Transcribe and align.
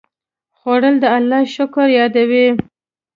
خوړل 0.57 0.95
د 1.03 1.05
الله 1.17 1.41
شکر 1.55 1.87
یادوي 1.99 2.47